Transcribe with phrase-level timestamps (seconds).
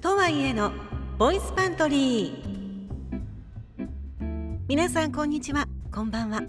[0.00, 0.70] とはいえの
[1.18, 2.58] ボイスパントリー。
[4.68, 5.66] 皆さんこんにちは。
[5.92, 6.42] こんばんは。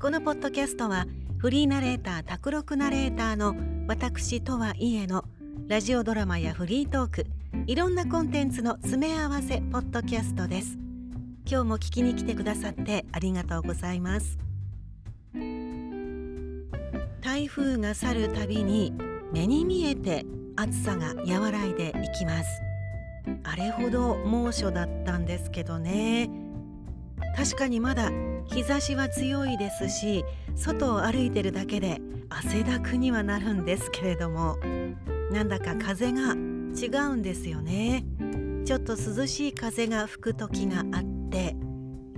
[0.00, 1.06] このポッドキャストは
[1.38, 3.54] フリーナレーター卓録ナレーターの
[3.86, 5.24] 私とはいえの
[5.68, 7.26] ラジオドラマやフリートーク
[7.68, 10.76] いろんなコンテンツの詰め合わせポッドキャストです。
[11.48, 14.38] 今日も聞きに来てくださってありがとうございます。
[17.20, 18.92] 台風が去るたびに
[19.32, 20.26] 目に見えて
[20.56, 22.71] 暑さが和らいでいきます。
[23.44, 26.30] あれほど猛暑だったんですけどね。
[27.36, 28.10] 確かにまだ
[28.46, 34.56] 日差しは強いですし外を歩いてるだけで汗だくにはなるんですけれども
[35.30, 38.04] なんだか風が違うんですよね。
[38.64, 41.56] ちょっと涼しい風が吹く時があって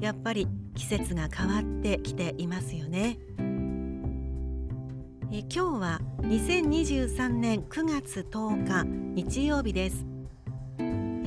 [0.00, 3.18] やっぱり季節が変わってきていますよね。
[5.32, 8.84] え今日は2023年9月10日
[9.14, 10.13] 日曜日です。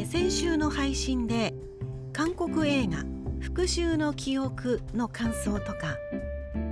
[0.10, 1.54] 先週の配信で
[2.14, 3.04] 韓国映画
[3.42, 5.98] 復讐の記憶の感想とか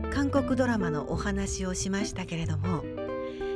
[0.10, 2.82] 韓国ドラマのお話をしましたけれども、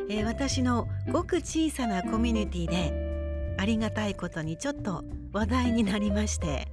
[0.09, 6.67] えー、私のごく小さなコミュニティでありがたいことにちょっと話題になりまして、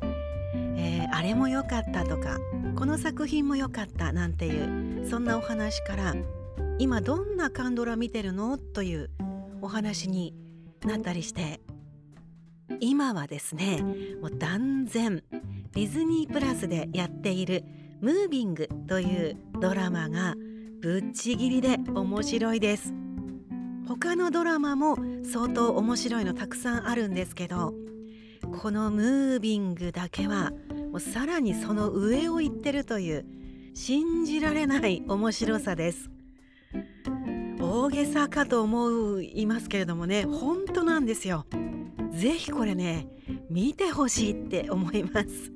[0.76, 2.38] えー、あれも良かったとか
[2.74, 6.16] この作品も良かったなんていうそんなお話から
[6.80, 8.58] 今どんなカンドラ見てるの？
[8.58, 9.10] という
[9.62, 10.34] お話に
[10.84, 11.60] なったりして
[12.80, 13.82] 今はですね
[14.20, 15.22] もう断然
[15.72, 17.64] ディズニープラスでやっている
[18.00, 20.34] 「ムービング」というドラマが
[20.80, 22.94] ぶっちぎりで面白いです。
[23.86, 27.72] 他のドラマも相当面白いのたくさんあるんですけど
[28.60, 30.52] この「ムービング」だけは
[30.90, 33.24] もうさらにその上を行ってるという
[33.74, 36.10] 信じられない面白さです。
[37.60, 41.46] 大げさかと思いますけれどもね本当なんですよ。
[42.16, 43.08] ぜひこれね
[43.50, 45.52] 見てほしいって思います。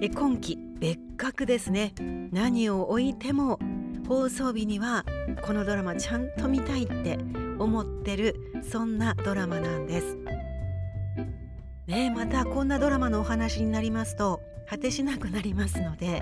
[0.00, 1.94] え今期別格ですね。
[2.30, 3.58] 何を置いても
[4.06, 5.04] 放送日には
[5.46, 7.18] このドラマちゃんと見たいって
[7.58, 10.18] 思ってるそんなドラマなんです。
[11.86, 16.20] ねまたこんなドラマのお話になりますと果てしなくなりますので、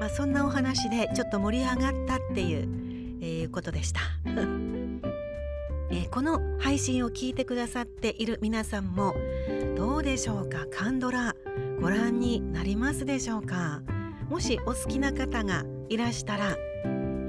[0.00, 4.00] まあ、そんなお話でちょっと盛り上がったっていう、えー、ことでした。
[5.90, 9.14] えー、この配信を聞いてくださっている皆さんも
[9.76, 10.66] どうでしょうか？
[10.70, 11.34] カンドラ
[11.80, 13.82] ご覧になりますでしょうか？
[14.28, 16.56] もしお好きな方がいらしたら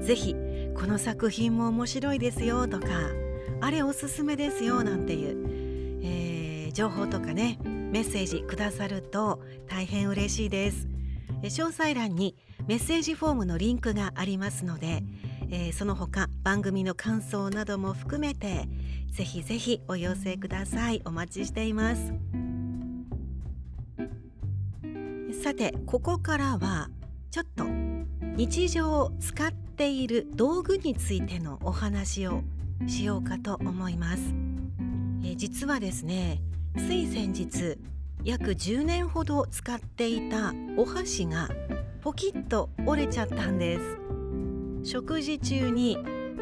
[0.00, 0.34] 是非
[0.74, 2.86] この作品も面白いですよとか
[3.60, 10.88] あれおすすめですよなんていう、えー、情報とかねメッセージくださると大変嬉しいです。
[11.42, 15.02] 詳細欄にメッセージフォームのリンクがありますので
[15.50, 18.68] えー、その他番組の感想なども含めて
[19.10, 21.02] ぜひぜひお寄せください。
[21.04, 22.12] お待ちしています。
[25.42, 26.90] さてここからは
[27.30, 27.64] ちょっと
[28.36, 32.42] 日常を使っている道具についてのお話を
[32.86, 34.22] しようかと思います、
[35.22, 36.42] えー、実はですね
[36.76, 37.78] つい先日
[38.24, 41.48] 約10年ほど使っていたお箸が
[42.02, 44.09] ポキッと折れちゃったんです。
[44.82, 45.98] 食事中に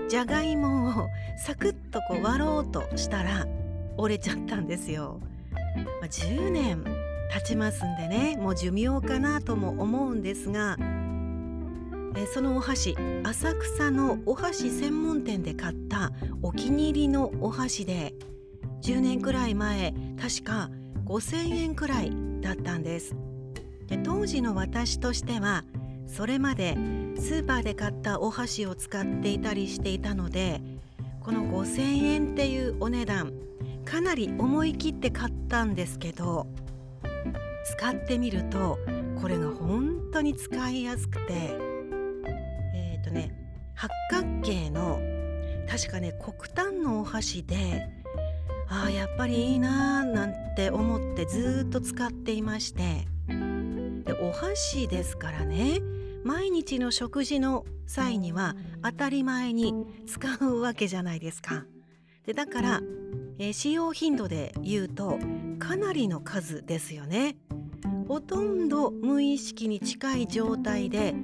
[0.09, 3.47] じゃがいもをサクッとこう割ろうとしたら
[3.97, 5.21] 折れちゃったんですよ。
[6.00, 6.84] まあ、10年
[7.31, 10.77] 経ちますんでねもう寿命かなとも思うんですが
[12.16, 16.10] えそのお箸浅草のお箸専門店で買った
[16.43, 18.15] お気に入りのお箸で
[18.82, 20.71] 10年くらい前確か
[21.04, 23.16] 5,000円くらいだったんです。
[23.87, 25.65] で当時の私としては
[26.09, 26.75] それまで
[27.17, 30.61] スーパーで買ったお箸を使っていたりしていたので
[31.21, 33.33] この5,000円っていうお値段
[33.85, 36.47] かなり思い切って買ったんですけど
[37.65, 38.79] 使ってみると
[39.21, 41.33] これが本当に使いやすくて
[42.75, 43.33] えっ、ー、とね
[43.75, 44.99] 八角形の
[45.69, 47.89] 確かね黒炭のお箸で
[48.69, 53.07] ああやっぱりいいなーなんて思ってずっと使っていまして
[54.04, 55.81] でお箸ですからね
[56.24, 61.65] 毎日の食事の際には当たり前に使うわけじゃないですか。
[62.26, 62.80] でだから、
[63.38, 65.18] えー、使用頻度で言うと
[65.59, 67.36] かなりの数ですよね。
[68.06, 71.15] ほとんど無意識に近い状態で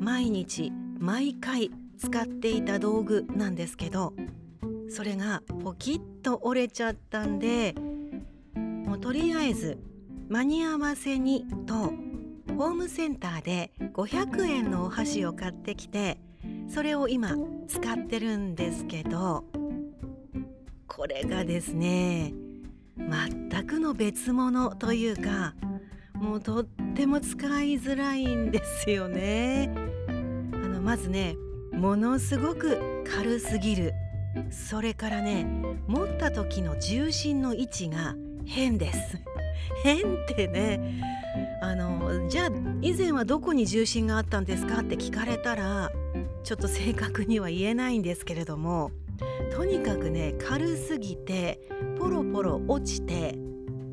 [0.00, 4.14] 毎日毎回使っていた道具なんですけど
[4.88, 7.74] それがポキッと折れちゃったんで
[8.56, 9.78] もうとりあえず
[10.28, 11.92] 間に合わせにと
[12.56, 16.18] ホームセンターで500円のお箸を買ってきて
[16.68, 17.34] それを今
[17.66, 19.44] 使ってるんですけど
[20.86, 22.32] これがですね
[22.96, 25.54] 全くの別物というか
[26.14, 26.64] もうとっ
[26.94, 29.68] ても使いづらいんですよね。
[30.08, 30.12] あ
[30.68, 31.34] のまずね
[31.72, 33.94] ものすごく軽すぎる
[34.50, 35.44] それからね
[35.88, 38.14] 持った時の重心の位置が
[38.46, 39.18] 変です。
[39.82, 41.02] 変ってね
[41.60, 42.50] あのじゃあ
[42.82, 45.90] 以前はどこに重心があったんですかって聞かれたら
[46.42, 48.90] ちょっと正確には言えないんですけれども
[49.52, 51.60] とにかくね軽すぎて
[51.98, 53.38] ポロポロ落ちて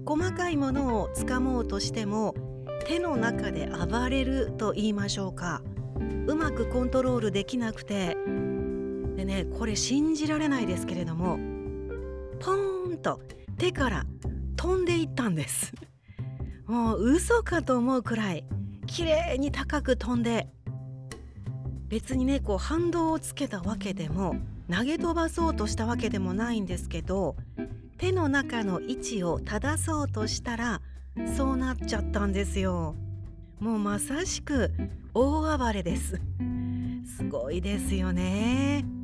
[0.05, 2.35] 細かいものをつかもうとしても
[2.85, 5.61] 手の中で暴れると言いましょうか。
[6.27, 8.15] うまくコントロールできなくて
[9.15, 11.37] でねこれ信じられないですけれども
[12.39, 13.19] ポーンと
[13.57, 14.05] 手から
[14.55, 15.73] 飛んでいったんです。
[16.67, 18.45] もう嘘かと思うくらい
[18.87, 20.49] 綺麗に高く飛んで
[21.89, 24.35] 別にねこう反動をつけたわけでも
[24.69, 27.35] 投げ飛ばそうとしたわけでもないんですけど
[27.97, 30.81] 手の中の位置を正そうとしたら
[31.35, 32.95] そうなっちゃったんですよ。
[33.59, 34.71] もうまさしく
[35.13, 36.19] 大暴れです。
[37.05, 39.00] すごいですよね。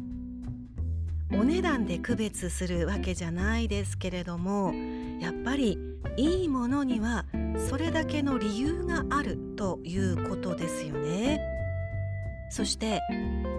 [1.31, 4.73] お値段で区別するわけじゃないですけれども
[5.19, 5.77] やっぱり
[6.15, 7.25] いいものには
[7.69, 11.41] それだけの理由があるということですよね。
[12.49, 13.01] そして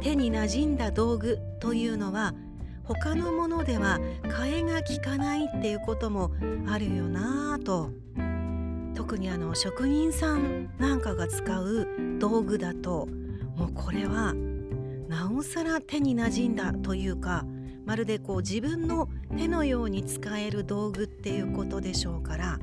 [0.00, 2.35] 手に馴染んだ道具というのは
[2.85, 6.32] 他のものでは替えが利かないっていうことも
[6.67, 7.91] あるよなぁと。
[8.94, 11.87] 特にあの職人さんなんかが使う
[12.19, 13.06] 道具だと
[13.56, 14.35] もうこれは
[15.09, 17.44] なおさら手に馴染んだというか
[17.88, 22.58] まるでこう自分の手のように使える道具っていうことでしょうから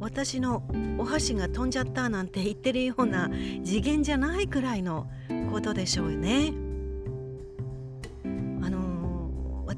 [0.00, 0.62] 私の
[0.98, 3.28] お箸が飛んじゃったなんて言ってるような
[3.62, 5.06] 次元じゃないくらいの
[5.52, 6.68] ことでしょうよね。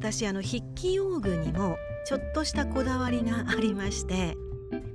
[0.01, 1.77] 私あの筆記用具にも
[2.07, 4.35] ちょっとしたこだわりがありまして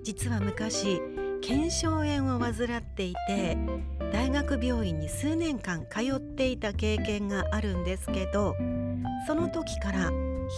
[0.02, 1.00] 実は昔
[1.42, 3.56] 腱鞘炎を患っていて
[4.12, 8.56] 大学病院に数年間通っていた経験があるんですけど
[9.26, 10.12] その時から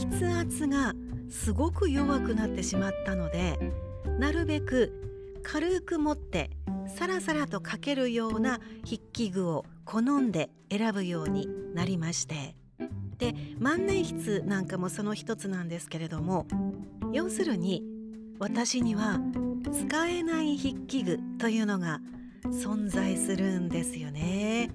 [0.09, 0.93] 筆圧が
[1.29, 3.57] すごく弱くなってしまったので
[4.19, 6.49] なるべく軽く持って
[6.87, 12.55] サラサラと書けるような筆記具を好んで選ぶようになりまして。
[13.17, 16.45] で万年筆なんかもその一つなんですけれども
[17.11, 17.83] 要するに
[18.37, 19.19] 私には
[19.73, 21.99] 使えない筆記具というのが
[22.45, 24.69] 存在するんですよね。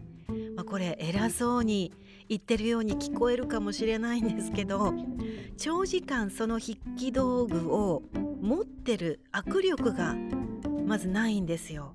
[0.56, 1.92] まあ、これ偉そうに
[2.28, 4.94] 言ってるように聞こえるかもしれないんですけど
[5.56, 8.02] 長時間その筆記道具を
[8.40, 10.16] 持ってる握力が
[10.86, 11.94] まずないんですよ。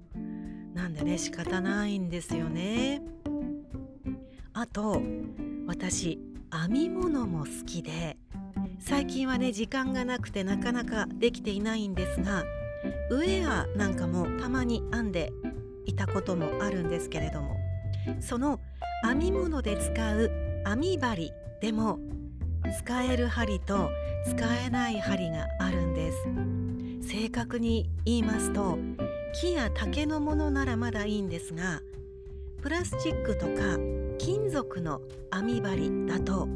[0.73, 3.01] なんでね仕方ないんですよね。
[4.53, 5.01] あと
[5.67, 6.19] 私
[6.51, 8.17] 編み物も好きで
[8.79, 12.43] 最近はね時間がなくてなかなかできていないんですが
[13.11, 15.31] ウェアなんかもたまに編んで
[15.85, 17.57] いたこともあるんですけれども
[18.19, 18.59] その
[19.03, 20.31] 編み物で使う
[20.65, 21.99] 編み針でも
[22.79, 23.89] 使える針と
[24.25, 24.35] 使
[24.65, 26.17] えない針があるんです。
[27.07, 28.77] 正確に言いますと
[29.33, 31.81] 木や竹のものならまだいいんですが
[32.61, 33.77] プラスチックとか
[34.17, 35.01] 金属の
[35.31, 36.47] 編み針だと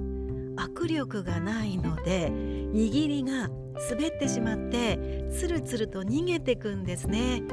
[0.57, 3.49] 握力がないので握りが
[3.89, 7.43] 滑ってしまってつるつると逃げてくんですね。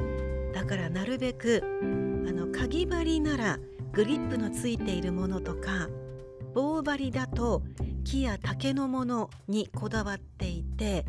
[0.52, 1.62] だからなるべく
[2.28, 3.58] あの鍵針なら
[3.92, 5.88] グリップのついているものとか
[6.54, 7.62] 棒針だと
[8.04, 11.04] 木や竹のものにこだわっていて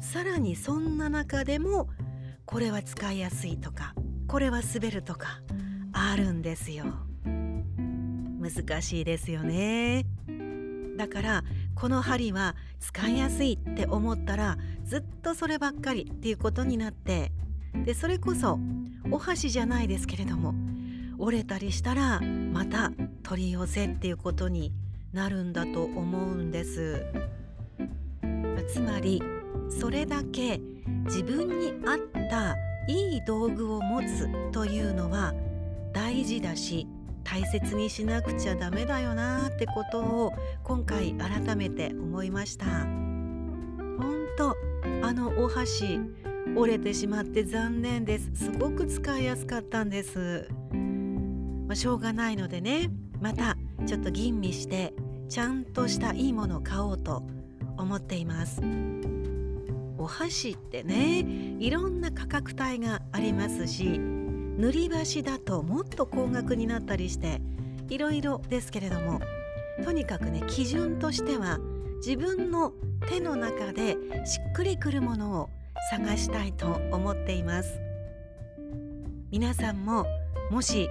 [0.00, 1.88] さらにそんな中でも
[2.44, 3.94] これは使いやすいとか
[4.26, 5.40] これは滑るとか
[5.92, 6.84] あるんですよ。
[8.38, 10.06] 難しいですよね
[10.96, 11.44] だから
[11.74, 17.32] この針は使いやすいって思ったらずっとそればっかりっていうことになって
[17.84, 18.58] でそれこそ
[19.10, 20.54] お箸じゃないですけれども
[21.18, 24.72] 折れたりしたらまた取り寄せっていうことに
[25.12, 27.04] なるんだと思うんです。
[28.72, 29.22] つまり
[29.68, 30.60] それだけ
[31.04, 31.98] 自分に合っ
[32.30, 32.54] た
[32.86, 35.34] いい道具を持つというのは
[35.92, 36.86] 大事だし
[37.24, 40.32] 大切にしなくちゃダメだよなってことを
[40.62, 42.66] 今回改めて思いました。
[42.66, 44.56] 本当
[45.02, 46.00] あのお箸
[46.56, 48.30] 折れてしまって残念です。
[48.34, 50.48] すごく使いやすかったんです、
[51.68, 53.56] まあ、しょうがないのでねまた
[53.86, 54.94] ちょっと吟味して
[55.28, 57.22] ちゃんとしたいいものを買おうと
[57.76, 58.60] 思っています。
[59.98, 61.26] お箸ってね
[61.58, 67.42] いろんな価格帯がありますし塗り箸だともっと高額になったりして
[67.88, 69.20] いろいろですけれども
[69.84, 71.58] とにかくね基準としては
[71.98, 72.72] 自分の
[73.08, 75.50] 手の中でしっくりくるものを
[75.90, 77.80] 探したいと思っています。
[79.30, 80.06] 皆さんも
[80.50, 80.88] もし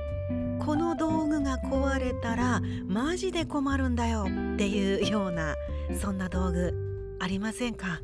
[0.60, 5.56] この道具が壊れたらマジで困るんだよっていうような
[6.00, 8.02] そんな道具ありませんか？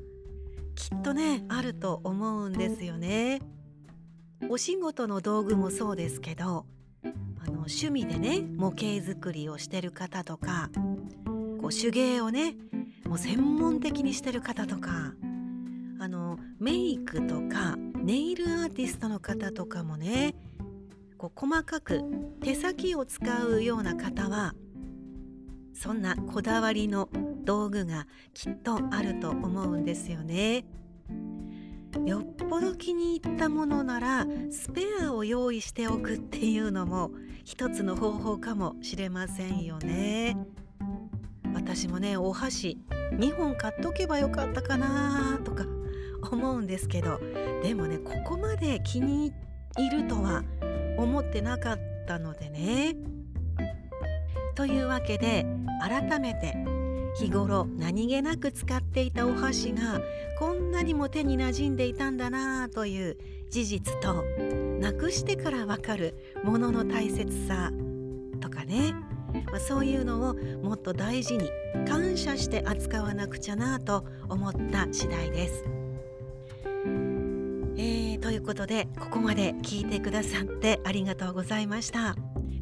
[0.76, 3.42] きっとねあると思うんですよね。
[4.50, 6.66] お仕事の道具もそうですけど
[7.40, 10.70] あの趣味でね模型作りをしてる方とか
[11.62, 12.56] こう手芸をね
[13.06, 15.14] もう専門的にしてる方とか
[16.00, 20.36] あのメイクとかネイルアーティストの方とかもね
[21.24, 22.02] こう細かく
[22.42, 24.54] 手先を使うような方は
[25.74, 27.08] そんなこだわりの
[27.46, 30.66] 道具がきっとあると思うんですよね。
[32.06, 37.12] よっぽど気に入ったものならスペアを用意しておくっていうのも
[37.46, 40.36] 一つの方法かもしれませんよね。
[41.54, 42.80] 私もねお箸
[43.14, 45.66] 2本買っとけばよかったかなとか
[46.30, 47.22] 思うんですけど
[47.62, 49.32] でもねここまで気に
[49.78, 50.44] 入るとは
[50.98, 52.96] 思ってなかったのでね。
[54.56, 55.46] というわけで
[55.82, 56.56] 改めて
[57.16, 60.00] 日頃何気なく使っていたお箸が
[60.40, 63.18] こんなにも手に馴染んでいたんだなという
[63.50, 64.24] 事実と
[64.80, 67.72] なくしてからわかるものの大切さ
[68.42, 68.94] とかね、
[69.52, 70.34] まあ、そういうのを
[70.64, 71.50] もっと大事に
[71.88, 75.73] 感謝して扱わなくちゃなと思った次第です。
[78.24, 82.16] ということでここまで聞いてくださってありがとうございました。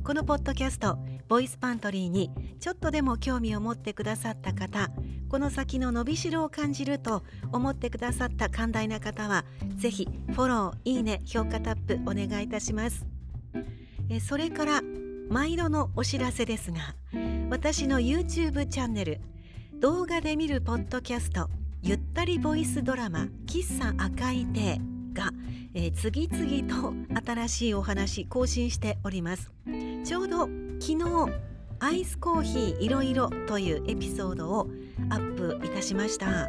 [0.04, 4.90] このポッドキャストボイスパントリーにちょっとでも興味を持ってくださった方
[5.30, 13.06] この先の伸びしろを感じると思ってくださった寛大な方はぜひフォローいいね評価タップお願いいたします。
[14.10, 14.82] えそれから
[15.30, 16.96] 毎度のお知らせですが
[17.52, 19.22] 私の YouTube チャンネル
[19.80, 21.52] 動画で見るポッドキャスト
[21.84, 24.82] ゆったりボイスドラマ喫茶赤い亭
[25.14, 25.32] が、
[25.74, 26.94] えー、次々と
[27.26, 29.52] 新しいお話更新しております。
[30.04, 30.50] ちょうど
[30.80, 31.32] 昨日
[31.80, 34.68] アイスコーヒーいろいろというエピソードを
[35.10, 36.48] アップいたしました。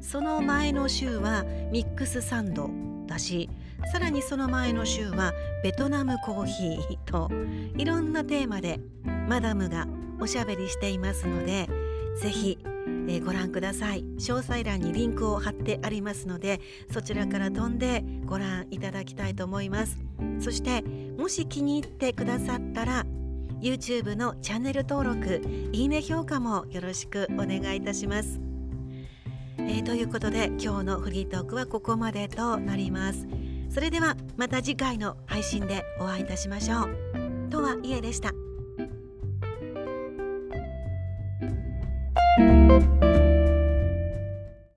[0.00, 2.70] その前の週はミックスサンド
[3.06, 3.50] だし
[3.92, 5.32] さらにその前の週は
[5.62, 7.30] ベトナムコーヒーと
[7.76, 8.78] いろんなテーマで
[9.28, 9.86] マダムが
[10.20, 11.68] おしゃべりしていますので
[12.20, 12.58] ぜひ
[13.08, 14.04] えー、ご覧ください。
[14.18, 16.60] 詳細欄にリンクを貼ってありますので
[16.92, 19.98] そちらから飛んでご覧いただきたいと思います。
[20.38, 20.82] そして
[21.18, 23.06] もし気に入ってくださったら
[23.60, 25.42] YouTube のチャンネル登録
[25.72, 28.40] いいね評価もよろしくお願いいたします、
[29.58, 33.26] えー、ということで今日のフリートークはここまでとなります。
[33.68, 37.50] それではまた次回の配信でお会いいたしましょう。
[37.50, 38.32] とはいえでした。